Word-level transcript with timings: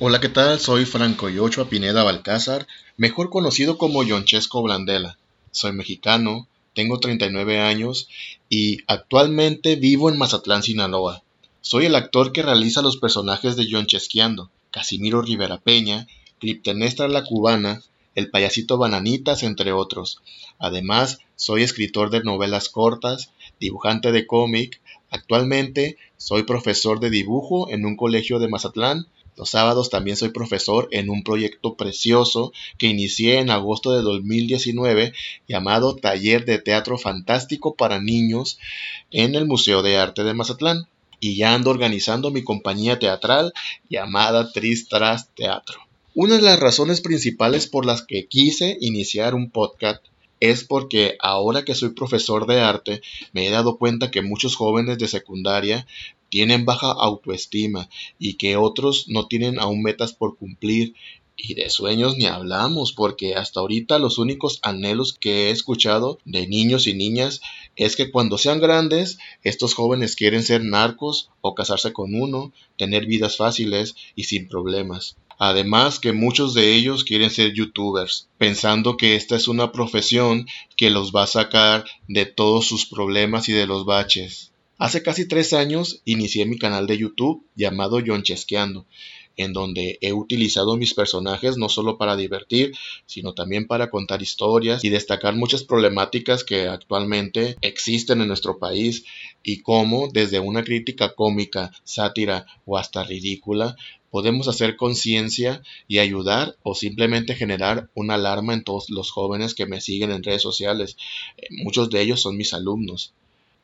Hola, 0.00 0.18
¿qué 0.18 0.28
tal? 0.28 0.58
Soy 0.58 0.86
Franco 0.86 1.28
Yochoa 1.28 1.68
Pineda 1.68 2.02
Balcázar, 2.02 2.66
mejor 2.96 3.30
conocido 3.30 3.78
como 3.78 4.02
Yonchesco 4.02 4.60
Blandela. 4.60 5.18
Soy 5.52 5.70
mexicano, 5.70 6.48
tengo 6.74 6.98
39 6.98 7.60
años 7.60 8.08
y 8.48 8.78
actualmente 8.88 9.76
vivo 9.76 10.10
en 10.10 10.18
Mazatlán, 10.18 10.64
Sinaloa. 10.64 11.22
Soy 11.60 11.86
el 11.86 11.94
actor 11.94 12.32
que 12.32 12.42
realiza 12.42 12.82
los 12.82 12.96
personajes 12.96 13.54
de 13.54 13.68
Yonchesqueando, 13.68 14.50
Casimiro 14.72 15.22
Rivera 15.22 15.58
Peña, 15.58 16.08
Cliptenestra 16.40 17.06
la 17.06 17.22
Cubana, 17.22 17.80
El 18.16 18.30
Payasito 18.30 18.78
Bananitas, 18.78 19.44
entre 19.44 19.70
otros. 19.70 20.22
Además, 20.58 21.20
soy 21.36 21.62
escritor 21.62 22.10
de 22.10 22.24
novelas 22.24 22.68
cortas, 22.68 23.30
dibujante 23.60 24.10
de 24.10 24.26
cómic. 24.26 24.80
Actualmente 25.08 25.98
soy 26.16 26.42
profesor 26.42 26.98
de 26.98 27.10
dibujo 27.10 27.70
en 27.70 27.86
un 27.86 27.96
colegio 27.96 28.40
de 28.40 28.48
Mazatlán 28.48 29.06
los 29.36 29.50
sábados 29.50 29.90
también 29.90 30.16
soy 30.16 30.30
profesor 30.30 30.88
en 30.92 31.10
un 31.10 31.24
proyecto 31.24 31.74
precioso 31.74 32.52
que 32.78 32.86
inicié 32.86 33.38
en 33.38 33.50
agosto 33.50 33.92
de 33.92 34.02
2019 34.02 35.12
llamado 35.48 35.96
Taller 35.96 36.44
de 36.44 36.58
Teatro 36.58 36.98
Fantástico 36.98 37.74
para 37.74 38.00
Niños 38.00 38.58
en 39.10 39.34
el 39.34 39.46
Museo 39.46 39.82
de 39.82 39.96
Arte 39.96 40.22
de 40.24 40.34
Mazatlán. 40.34 40.86
Y 41.20 41.36
ya 41.36 41.54
ando 41.54 41.70
organizando 41.70 42.30
mi 42.30 42.44
compañía 42.44 42.98
teatral 42.98 43.54
llamada 43.88 44.52
Tristras 44.52 45.30
Teatro. 45.34 45.80
Una 46.14 46.36
de 46.36 46.42
las 46.42 46.60
razones 46.60 47.00
principales 47.00 47.66
por 47.66 47.86
las 47.86 48.02
que 48.02 48.26
quise 48.26 48.76
iniciar 48.80 49.34
un 49.34 49.50
podcast 49.50 50.04
es 50.38 50.62
porque 50.62 51.16
ahora 51.20 51.64
que 51.64 51.74
soy 51.74 51.90
profesor 51.90 52.46
de 52.46 52.60
arte 52.60 53.00
me 53.32 53.46
he 53.46 53.50
dado 53.50 53.78
cuenta 53.78 54.10
que 54.10 54.22
muchos 54.22 54.56
jóvenes 54.56 54.98
de 54.98 55.08
secundaria 55.08 55.86
tienen 56.34 56.64
baja 56.64 56.90
autoestima 56.90 57.88
y 58.18 58.34
que 58.34 58.56
otros 58.56 59.04
no 59.06 59.28
tienen 59.28 59.60
aún 59.60 59.84
metas 59.84 60.12
por 60.12 60.36
cumplir 60.36 60.92
y 61.36 61.54
de 61.54 61.70
sueños 61.70 62.16
ni 62.16 62.26
hablamos, 62.26 62.92
porque 62.92 63.36
hasta 63.36 63.60
ahorita 63.60 64.00
los 64.00 64.18
únicos 64.18 64.58
anhelos 64.62 65.12
que 65.12 65.46
he 65.46 65.50
escuchado 65.50 66.18
de 66.24 66.48
niños 66.48 66.88
y 66.88 66.94
niñas 66.94 67.40
es 67.76 67.94
que 67.94 68.10
cuando 68.10 68.36
sean 68.36 68.58
grandes, 68.58 69.18
estos 69.44 69.74
jóvenes 69.74 70.16
quieren 70.16 70.42
ser 70.42 70.64
narcos 70.64 71.30
o 71.40 71.54
casarse 71.54 71.92
con 71.92 72.16
uno, 72.16 72.52
tener 72.76 73.06
vidas 73.06 73.36
fáciles 73.36 73.94
y 74.16 74.24
sin 74.24 74.48
problemas. 74.48 75.16
Además 75.38 76.00
que 76.00 76.12
muchos 76.12 76.52
de 76.52 76.74
ellos 76.74 77.04
quieren 77.04 77.30
ser 77.30 77.52
youtubers, 77.52 78.26
pensando 78.38 78.96
que 78.96 79.14
esta 79.14 79.36
es 79.36 79.46
una 79.46 79.70
profesión 79.70 80.48
que 80.76 80.90
los 80.90 81.12
va 81.12 81.22
a 81.22 81.28
sacar 81.28 81.84
de 82.08 82.26
todos 82.26 82.66
sus 82.66 82.86
problemas 82.86 83.48
y 83.48 83.52
de 83.52 83.68
los 83.68 83.84
baches. 83.84 84.50
Hace 84.76 85.04
casi 85.04 85.28
tres 85.28 85.52
años 85.52 86.02
inicié 86.04 86.46
mi 86.46 86.58
canal 86.58 86.88
de 86.88 86.98
YouTube 86.98 87.46
llamado 87.54 88.00
Chesqueando, 88.00 88.86
en 89.36 89.52
donde 89.52 89.98
he 90.00 90.12
utilizado 90.12 90.76
mis 90.76 90.94
personajes 90.94 91.56
no 91.56 91.68
solo 91.68 91.96
para 91.96 92.16
divertir, 92.16 92.72
sino 93.06 93.34
también 93.34 93.68
para 93.68 93.88
contar 93.88 94.20
historias 94.20 94.84
y 94.84 94.88
destacar 94.88 95.36
muchas 95.36 95.62
problemáticas 95.62 96.42
que 96.42 96.66
actualmente 96.66 97.56
existen 97.60 98.20
en 98.20 98.26
nuestro 98.26 98.58
país 98.58 99.04
y 99.44 99.62
cómo 99.62 100.08
desde 100.12 100.40
una 100.40 100.64
crítica 100.64 101.14
cómica, 101.14 101.70
sátira 101.84 102.44
o 102.66 102.76
hasta 102.76 103.04
ridícula 103.04 103.76
podemos 104.10 104.48
hacer 104.48 104.76
conciencia 104.76 105.62
y 105.86 105.98
ayudar 105.98 106.56
o 106.64 106.74
simplemente 106.74 107.36
generar 107.36 107.90
una 107.94 108.14
alarma 108.14 108.54
en 108.54 108.64
todos 108.64 108.90
los 108.90 109.12
jóvenes 109.12 109.54
que 109.54 109.66
me 109.66 109.80
siguen 109.80 110.10
en 110.10 110.24
redes 110.24 110.42
sociales. 110.42 110.96
Eh, 111.36 111.46
muchos 111.62 111.90
de 111.90 112.00
ellos 112.00 112.20
son 112.20 112.36
mis 112.36 112.54
alumnos. 112.54 113.12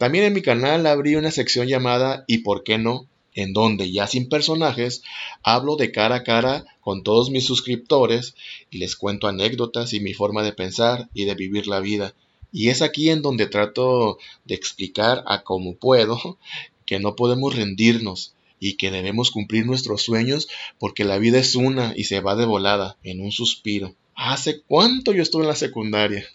También 0.01 0.25
en 0.25 0.33
mi 0.33 0.41
canal 0.41 0.87
abrí 0.87 1.17
una 1.17 1.31
sección 1.31 1.69
llamada 1.69 2.25
¿Y 2.27 2.39
por 2.39 2.65
qué 2.65 2.79
no? 2.79 3.06
en 3.34 3.53
donde 3.53 3.93
ya 3.93 4.06
sin 4.06 4.31
personajes 4.31 5.03
hablo 5.43 5.77
de 5.77 5.93
cara 5.93 6.15
a 6.15 6.25
cara 6.25 6.65
con 6.81 7.03
todos 7.03 7.29
mis 7.29 7.45
suscriptores 7.45 8.34
y 8.71 8.78
les 8.78 8.97
cuento 8.97 9.28
anécdotas 9.28 9.93
y 9.93 10.01
mi 10.01 10.15
forma 10.15 10.43
de 10.43 10.55
pensar 10.55 11.10
y 11.12 11.27
de 11.27 11.34
vivir 11.34 11.66
la 11.66 11.81
vida. 11.81 12.15
Y 12.50 12.71
es 12.71 12.81
aquí 12.81 13.10
en 13.10 13.21
donde 13.21 13.47
trato 13.47 14.16
de 14.47 14.55
explicar 14.55 15.22
a 15.27 15.43
cómo 15.43 15.77
puedo 15.77 16.39
que 16.87 16.99
no 16.99 17.15
podemos 17.15 17.55
rendirnos 17.55 18.33
y 18.59 18.78
que 18.78 18.91
debemos 18.91 19.31
cumplir 19.31 19.66
nuestros 19.66 20.00
sueños 20.00 20.49
porque 20.78 21.05
la 21.05 21.19
vida 21.19 21.39
es 21.39 21.56
una 21.56 21.93
y 21.94 22.05
se 22.05 22.21
va 22.21 22.37
de 22.37 22.47
volada 22.47 22.97
en 23.03 23.21
un 23.21 23.33
suspiro. 23.33 23.94
¿Hace 24.15 24.62
cuánto 24.62 25.12
yo 25.12 25.22
estuve 25.22 25.43
en 25.43 25.49
la 25.49 25.56
secundaria? 25.56 26.27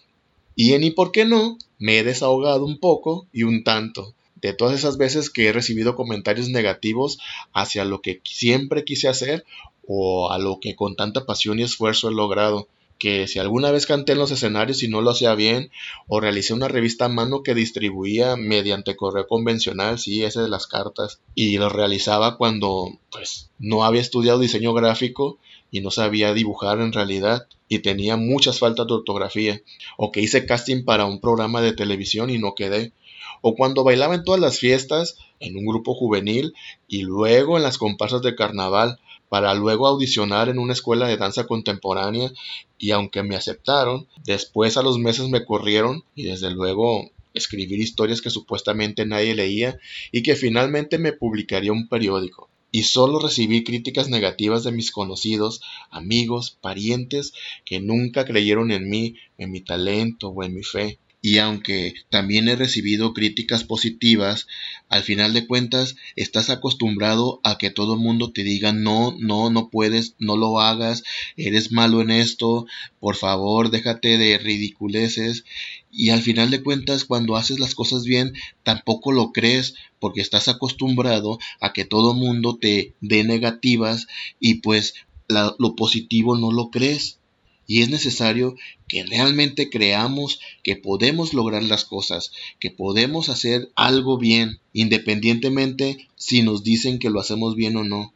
Y 0.56 0.74
en 0.74 0.84
y 0.84 0.92
por 0.92 1.12
qué 1.12 1.26
no, 1.26 1.58
me 1.80 2.00
he 2.00 2.04
desahogado 2.04 2.66
un 2.66 2.80
poco 2.80 3.28
y 3.34 3.44
un 3.44 3.64
tanto 3.64 4.14
de 4.36 4.54
todas 4.54 4.76
esas 4.76 4.98
veces 4.98 5.30
que 5.30 5.48
he 5.48 5.52
recibido 5.52 5.96
comentarios 5.96 6.50
negativos 6.50 7.18
hacia 7.54 7.84
lo 7.84 8.02
que 8.02 8.22
siempre 8.24 8.84
quise 8.84 9.08
hacer 9.08 9.46
o 9.88 10.32
a 10.32 10.38
lo 10.38 10.60
que 10.60 10.76
con 10.76 10.96
tanta 10.96 11.26
pasión 11.26 11.60
y 11.60 11.64
esfuerzo 11.64 12.10
he 12.10 12.14
logrado. 12.14 12.68
Que 12.98 13.28
si 13.28 13.40
alguna 13.40 13.72
vez 13.72 13.88
canté 13.88 14.14
en 14.14 14.20
los 14.20 14.32
escenarios 14.32 14.82
y 14.82 14.88
no 14.88 15.02
lo 15.02 15.12
hacía 15.12 15.36
bien, 15.36 15.70
o 16.08 16.22
realicé 16.22 16.54
una 16.54 16.70
revista 16.70 17.06
a 17.06 17.10
mano 17.10 17.44
que 17.44 17.54
distribuía 17.54 18.38
mediante 18.38 18.96
correo 18.96 19.28
convencional, 19.28 20.00
sí, 20.00 20.24
ese 20.24 20.40
de 20.40 20.48
las 20.48 20.66
cartas, 20.66 21.20
y 21.34 21.58
lo 21.58 21.68
realizaba 21.68 22.38
cuando 22.38 22.98
pues 23.12 23.50
no 23.60 23.84
había 23.84 24.00
estudiado 24.00 24.40
diseño 24.40 24.74
gráfico 24.74 25.40
y 25.72 25.82
no 25.82 25.92
sabía 25.92 26.34
dibujar 26.34 26.80
en 26.80 26.94
realidad 26.94 27.48
y 27.68 27.80
tenía 27.80 28.18
muchas 28.18 28.60
faltas 28.60 28.88
de 28.88 28.94
ortografía, 28.94 29.62
o 29.98 30.12
que 30.12 30.22
hice 30.22 30.46
casting 30.46 30.86
para 30.86 31.06
un 31.06 31.20
programa 31.20 31.62
de 31.62 31.74
televisión 31.74 32.30
y 32.30 32.38
no 32.38 32.56
quedé, 32.56 32.94
o 33.42 33.56
cuando 33.56 33.84
bailaba 33.84 34.16
en 34.16 34.24
todas 34.24 34.42
las 34.42 34.60
fiestas, 34.60 35.18
en 35.40 35.58
un 35.58 35.66
grupo 35.66 35.94
juvenil 35.94 36.54
y 36.88 37.02
luego 37.02 37.58
en 37.58 37.64
las 37.64 37.78
comparsas 37.78 38.22
de 38.22 38.36
carnaval, 38.36 39.00
para 39.30 39.54
luego 39.54 39.88
audicionar 39.88 40.50
en 40.50 40.60
una 40.60 40.74
escuela 40.74 41.08
de 41.08 41.18
danza 41.18 41.46
contemporánea 41.46 42.32
y 42.78 42.92
aunque 42.92 43.24
me 43.24 43.36
aceptaron, 43.36 44.08
después 44.24 44.78
a 44.78 44.84
los 44.84 44.98
meses 44.98 45.30
me 45.30 45.44
corrieron 45.46 46.04
y 46.16 46.24
desde 46.24 46.52
luego 46.52 47.10
escribir 47.34 47.80
historias 47.80 48.22
que 48.22 48.30
supuestamente 48.30 49.06
nadie 49.06 49.36
leía 49.36 49.78
y 50.12 50.24
que 50.24 50.36
finalmente 50.36 50.98
me 50.98 51.12
publicaría 51.12 51.72
un 51.72 51.88
periódico. 51.88 52.50
Y 52.76 52.84
solo 52.84 53.20
recibí 53.20 53.64
críticas 53.64 54.10
negativas 54.10 54.66
de 54.66 54.74
mis 54.74 54.92
conocidos, 54.92 55.62
amigos, 55.92 56.58
parientes 56.60 57.32
que 57.64 57.80
nunca 57.80 58.26
creyeron 58.26 58.70
en 58.70 58.90
mí, 58.90 59.16
en 59.38 59.52
mi 59.52 59.62
talento 59.62 60.28
o 60.28 60.44
en 60.44 60.54
mi 60.54 60.62
fe. 60.62 61.00
Y 61.22 61.38
aunque 61.38 61.94
también 62.10 62.50
he 62.50 62.58
recibido 62.58 63.14
críticas 63.14 63.64
positivas, 63.64 64.48
al 64.90 65.04
final 65.04 65.32
de 65.34 65.48
cuentas 65.48 65.96
estás 66.18 66.50
acostumbrado 66.50 67.40
a 67.46 67.58
que 67.58 67.70
todo 67.70 67.94
el 67.94 68.02
mundo 68.02 68.34
te 68.34 68.44
diga 68.44 68.74
no, 68.74 69.16
no, 69.20 69.50
no 69.50 69.70
puedes, 69.70 70.16
no 70.20 70.36
lo 70.36 70.60
hagas, 70.60 71.04
eres 71.38 71.72
malo 71.72 72.02
en 72.02 72.12
esto, 72.12 72.68
por 73.00 73.16
favor, 73.16 73.72
déjate 73.72 74.18
de 74.18 74.38
ridiculeces 74.38 75.46
y 75.96 76.10
al 76.10 76.22
final 76.22 76.52
de 76.52 76.62
cuentas 76.62 77.06
cuando 77.06 77.36
haces 77.36 77.60
las 77.60 77.74
cosas 77.74 78.04
bien 78.04 78.34
tampoco 78.64 79.12
lo 79.12 79.32
crees 79.32 79.76
porque 80.00 80.22
estás 80.22 80.48
acostumbrado 80.48 81.40
a 81.62 81.74
que 81.74 81.86
todo 81.86 82.14
mundo 82.14 82.58
te 82.60 82.94
dé 83.02 83.24
negativas 83.24 84.08
y 84.40 84.56
pues 84.56 84.96
lo 85.28 85.76
positivo 85.76 86.38
no 86.38 86.52
lo 86.52 86.70
crees 86.70 87.20
y 87.68 87.82
es 87.82 87.90
necesario 87.90 88.56
que 88.88 89.04
realmente 89.04 89.70
creamos 89.70 90.40
que 90.64 90.76
podemos 90.76 91.34
lograr 91.34 91.64
las 91.64 91.86
cosas, 91.86 92.32
que 92.60 92.70
podemos 92.70 93.30
hacer 93.30 93.72
algo 93.76 94.18
bien, 94.18 94.60
independientemente 94.74 96.08
si 96.16 96.44
nos 96.44 96.64
dicen 96.64 97.00
que 97.00 97.10
lo 97.10 97.20
hacemos 97.20 97.56
bien 97.56 97.76
o 97.78 97.84
no. 97.84 98.14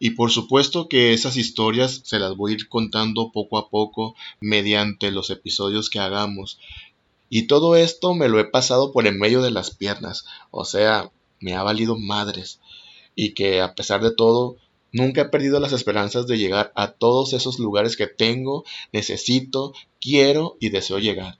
Y 0.00 0.10
por 0.10 0.30
supuesto 0.30 0.88
que 0.88 1.12
esas 1.12 1.36
historias 1.36 2.02
se 2.04 2.18
las 2.18 2.36
voy 2.36 2.52
a 2.52 2.54
ir 2.54 2.68
contando 2.68 3.32
poco 3.32 3.58
a 3.58 3.68
poco 3.68 4.14
mediante 4.40 5.10
los 5.10 5.30
episodios 5.30 5.90
que 5.90 5.98
hagamos. 5.98 6.58
Y 7.30 7.46
todo 7.46 7.76
esto 7.76 8.14
me 8.14 8.28
lo 8.28 8.40
he 8.40 8.44
pasado 8.44 8.92
por 8.92 9.06
en 9.06 9.18
medio 9.18 9.42
de 9.42 9.50
las 9.50 9.70
piernas, 9.70 10.24
o 10.50 10.64
sea, 10.64 11.10
me 11.40 11.54
ha 11.54 11.62
valido 11.62 11.98
madres. 11.98 12.60
Y 13.14 13.34
que 13.34 13.60
a 13.60 13.74
pesar 13.74 14.02
de 14.02 14.14
todo, 14.14 14.56
Nunca 14.90 15.22
he 15.22 15.24
perdido 15.26 15.60
las 15.60 15.72
esperanzas 15.72 16.26
de 16.26 16.38
llegar 16.38 16.72
a 16.74 16.92
todos 16.92 17.34
esos 17.34 17.58
lugares 17.58 17.96
que 17.96 18.06
tengo, 18.06 18.64
necesito, 18.90 19.74
quiero 20.00 20.56
y 20.60 20.70
deseo 20.70 20.98
llegar. 20.98 21.38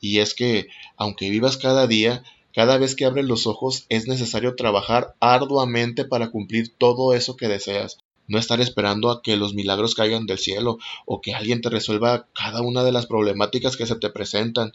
Y 0.00 0.20
es 0.20 0.34
que, 0.34 0.68
aunque 0.96 1.28
vivas 1.28 1.58
cada 1.58 1.86
día, 1.86 2.22
cada 2.54 2.78
vez 2.78 2.96
que 2.96 3.04
abres 3.04 3.26
los 3.26 3.46
ojos 3.46 3.84
es 3.90 4.08
necesario 4.08 4.56
trabajar 4.56 5.14
arduamente 5.20 6.06
para 6.06 6.30
cumplir 6.30 6.74
todo 6.76 7.12
eso 7.12 7.36
que 7.36 7.48
deseas. 7.48 7.98
No 8.26 8.38
estar 8.38 8.60
esperando 8.60 9.10
a 9.10 9.22
que 9.22 9.36
los 9.36 9.52
milagros 9.52 9.94
caigan 9.94 10.24
del 10.24 10.38
cielo 10.38 10.78
o 11.04 11.20
que 11.20 11.34
alguien 11.34 11.60
te 11.60 11.68
resuelva 11.68 12.28
cada 12.32 12.62
una 12.62 12.82
de 12.82 12.92
las 12.92 13.06
problemáticas 13.06 13.76
que 13.76 13.86
se 13.86 13.96
te 13.96 14.08
presentan. 14.08 14.72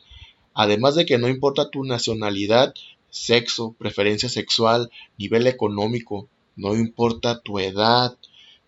Además 0.56 0.96
de 0.96 1.06
que 1.06 1.18
no 1.18 1.28
importa 1.28 1.70
tu 1.70 1.84
nacionalidad, 1.84 2.74
sexo, 3.10 3.76
preferencia 3.78 4.30
sexual, 4.30 4.90
nivel 5.18 5.48
económico, 5.48 6.28
no 6.56 6.74
importa 6.76 7.42
tu 7.42 7.60
edad, 7.60 8.18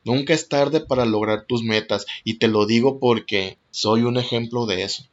nunca 0.04 0.34
es 0.34 0.50
tarde 0.50 0.82
para 0.82 1.06
lograr 1.06 1.46
tus 1.48 1.64
metas 1.64 2.06
y 2.24 2.36
te 2.36 2.50
lo 2.50 2.66
digo 2.66 3.00
porque 3.00 3.58
soy 3.72 4.02
un 4.02 4.18
ejemplo 4.18 4.66
de 4.66 4.84
eso. 4.84 5.06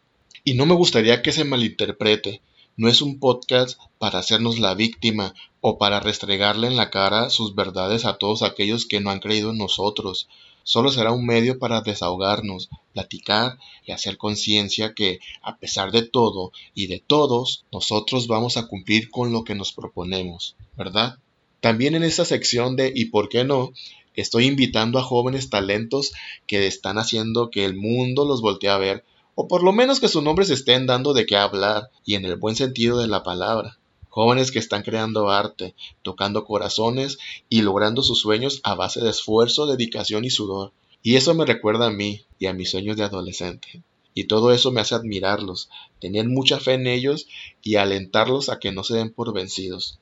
Y 0.42 0.54
no 0.54 0.66
me 0.66 0.74
gustaría 0.74 1.22
que 1.22 1.32
se 1.32 1.44
malinterprete, 1.44 2.42
no 2.76 2.88
es 2.88 3.02
un 3.02 3.20
podcast 3.20 3.78
para 3.98 4.18
hacernos 4.18 4.58
la 4.58 4.74
víctima 4.74 5.32
o 5.60 5.78
para 5.78 6.00
restregarle 6.00 6.66
en 6.66 6.76
la 6.76 6.90
cara 6.90 7.30
sus 7.30 7.54
verdades 7.54 8.04
a 8.04 8.18
todos 8.18 8.42
aquellos 8.42 8.84
que 8.84 9.00
no 9.00 9.10
han 9.10 9.20
creído 9.20 9.50
en 9.50 9.58
nosotros. 9.58 10.28
solo 10.64 10.90
será 10.90 11.12
un 11.12 11.24
medio 11.24 11.58
para 11.58 11.82
desahogarnos, 11.82 12.68
platicar 12.94 13.58
y 13.84 13.92
hacer 13.92 14.16
conciencia 14.16 14.94
que, 14.94 15.18
a 15.42 15.58
pesar 15.58 15.92
de 15.92 16.02
todo 16.02 16.52
y 16.74 16.86
de 16.86 17.02
todos, 17.06 17.64
nosotros 17.70 18.28
vamos 18.28 18.56
a 18.56 18.68
cumplir 18.68 19.10
con 19.10 19.32
lo 19.32 19.44
que 19.44 19.54
nos 19.54 19.72
proponemos, 19.72 20.56
¿verdad? 20.78 21.18
También 21.60 21.94
en 21.94 22.04
esta 22.04 22.24
sección 22.24 22.76
de 22.76 22.92
¿y 22.94 23.06
por 23.06 23.28
qué 23.28 23.44
no? 23.44 23.72
Estoy 24.14 24.46
invitando 24.46 24.98
a 24.98 25.02
jóvenes 25.02 25.50
talentos 25.50 26.12
que 26.46 26.66
están 26.66 26.98
haciendo 26.98 27.50
que 27.50 27.64
el 27.64 27.74
mundo 27.74 28.24
los 28.24 28.40
voltee 28.40 28.70
a 28.70 28.78
ver, 28.78 29.04
o 29.34 29.48
por 29.48 29.64
lo 29.64 29.72
menos 29.72 29.98
que 29.98 30.08
sus 30.08 30.22
nombres 30.22 30.50
estén 30.50 30.86
dando 30.86 31.12
de 31.12 31.26
qué 31.26 31.36
hablar, 31.36 31.90
y 32.04 32.14
en 32.14 32.24
el 32.24 32.36
buen 32.36 32.54
sentido 32.54 32.98
de 32.98 33.08
la 33.08 33.24
palabra. 33.24 33.78
Jóvenes 34.08 34.52
que 34.52 34.60
están 34.60 34.84
creando 34.84 35.30
arte, 35.30 35.74
tocando 36.02 36.44
corazones 36.44 37.18
y 37.48 37.62
logrando 37.62 38.04
sus 38.04 38.20
sueños 38.20 38.60
a 38.62 38.76
base 38.76 39.00
de 39.00 39.10
esfuerzo, 39.10 39.66
dedicación 39.66 40.24
y 40.24 40.30
sudor. 40.30 40.72
Y 41.04 41.14
eso 41.14 41.34
me 41.34 41.46
recuerda 41.46 41.86
a 41.86 41.92
mí 41.92 42.24
y 42.40 42.46
a 42.46 42.52
mis 42.52 42.72
sueños 42.72 42.96
de 42.96 43.04
adolescente. 43.04 43.84
Y 44.14 44.24
todo 44.24 44.52
eso 44.52 44.72
me 44.72 44.80
hace 44.80 44.96
admirarlos, 44.96 45.70
tener 46.00 46.28
mucha 46.28 46.58
fe 46.58 46.72
en 46.72 46.88
ellos 46.88 47.28
y 47.62 47.76
alentarlos 47.76 48.48
a 48.48 48.58
que 48.58 48.72
no 48.72 48.82
se 48.82 48.96
den 48.96 49.10
por 49.12 49.32
vencidos. 49.32 50.00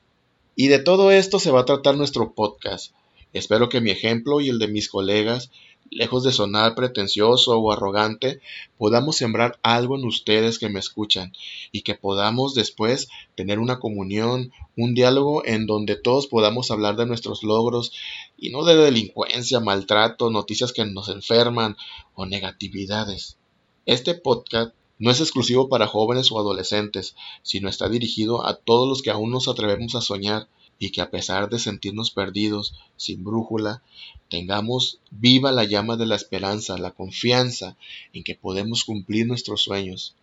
Y 0.55 0.67
de 0.69 0.79
todo 0.79 1.11
esto 1.11 1.37
se 1.37 1.51
va 1.51 1.61
a 1.61 1.65
tratar 1.65 1.97
nuestro 1.97 2.33
podcast, 2.33 2.93
Espero 3.33 3.67
que 3.67 3.81
mi 3.81 3.89
ejemplo 3.89 4.41
y 4.41 4.49
el 4.49 4.59
de 4.59 4.67
mis 4.67 4.87
colegas, 4.87 5.49
lejos 5.89 6.23
de 6.23 6.31
sonar 6.31 6.75
pretencioso 6.75 7.57
o 7.57 7.71
arrogante, 7.71 8.41
podamos 8.77 9.17
sembrar 9.17 9.59
algo 9.63 9.97
en 9.97 10.05
ustedes 10.05 10.59
que 10.59 10.69
me 10.69 10.79
escuchan 10.79 11.33
y 11.71 11.81
que 11.81 11.95
podamos 11.95 12.53
después 12.55 13.09
tener 13.35 13.59
una 13.59 13.79
comunión, 13.79 14.51
un 14.75 14.93
diálogo 14.93 15.45
en 15.45 15.65
donde 15.65 15.95
todos 15.95 16.27
podamos 16.27 16.71
hablar 16.71 16.95
de 16.95 17.05
nuestros 17.05 17.43
logros 17.43 17.91
y 18.37 18.49
no 18.49 18.63
de 18.63 18.75
delincuencia, 18.75 19.59
maltrato, 19.59 20.29
noticias 20.29 20.73
que 20.73 20.85
nos 20.85 21.09
enferman 21.09 21.77
o 22.15 22.25
negatividades. 22.25 23.37
Este 23.85 24.15
podcast 24.15 24.73
no 24.99 25.11
es 25.11 25.19
exclusivo 25.19 25.69
para 25.69 25.87
jóvenes 25.87 26.31
o 26.31 26.39
adolescentes, 26.39 27.15
sino 27.41 27.67
está 27.67 27.89
dirigido 27.89 28.45
a 28.45 28.55
todos 28.55 28.87
los 28.87 29.01
que 29.01 29.11
aún 29.11 29.31
nos 29.31 29.47
atrevemos 29.47 29.95
a 29.95 30.01
soñar 30.01 30.47
y 30.79 30.91
que 30.91 31.01
a 31.01 31.09
pesar 31.09 31.49
de 31.49 31.59
sentirnos 31.59 32.11
perdidos, 32.11 32.75
sin 32.97 33.23
brújula, 33.23 33.81
tengamos 34.29 34.99
viva 35.11 35.51
la 35.51 35.63
llama 35.63 35.95
de 35.97 36.05
la 36.05 36.15
esperanza, 36.15 36.77
la 36.77 36.91
confianza 36.91 37.77
en 38.13 38.23
que 38.23 38.35
podemos 38.35 38.83
cumplir 38.83 39.27
nuestros 39.27 39.61
sueños. 39.61 40.15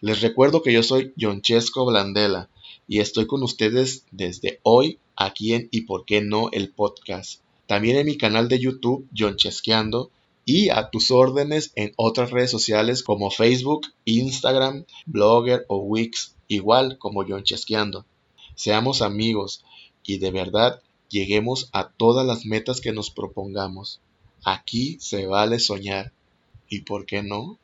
Les 0.00 0.20
recuerdo 0.20 0.62
que 0.62 0.72
yo 0.72 0.82
soy 0.82 1.12
Chesco 1.42 1.84
Blandela 1.84 2.48
y 2.86 3.00
estoy 3.00 3.26
con 3.26 3.42
ustedes 3.42 4.04
desde 4.10 4.60
hoy 4.62 4.98
aquí 5.16 5.54
en 5.54 5.68
Y 5.70 5.82
por 5.82 6.04
qué 6.04 6.20
no 6.20 6.50
el 6.52 6.70
podcast. 6.70 7.40
También 7.66 7.96
en 7.96 8.06
mi 8.06 8.16
canal 8.16 8.48
de 8.48 8.58
YouTube 8.58 9.08
Chesqueando 9.12 10.10
y 10.44 10.70
a 10.70 10.88
tus 10.88 11.10
órdenes 11.10 11.72
en 11.74 11.92
otras 11.96 12.30
redes 12.30 12.50
sociales 12.50 13.02
como 13.02 13.30
Facebook, 13.30 13.88
Instagram, 14.06 14.86
Blogger 15.04 15.66
o 15.68 15.78
Wix, 15.78 16.34
igual 16.46 16.96
como 16.96 17.22
Chesqueando. 17.42 18.06
Seamos 18.54 19.02
amigos, 19.02 19.62
y 20.08 20.18
de 20.18 20.30
verdad 20.30 20.80
lleguemos 21.10 21.68
a 21.72 21.90
todas 21.90 22.26
las 22.26 22.46
metas 22.46 22.80
que 22.80 22.92
nos 22.92 23.10
propongamos. 23.10 24.00
Aquí 24.42 24.96
se 25.00 25.26
vale 25.26 25.58
soñar. 25.58 26.12
¿Y 26.70 26.80
por 26.80 27.04
qué 27.04 27.22
no? 27.22 27.58